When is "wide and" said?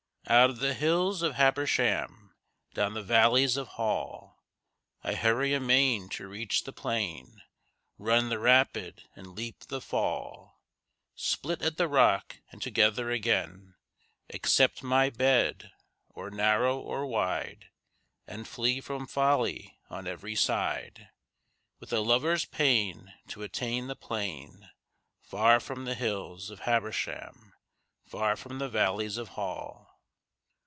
17.05-18.47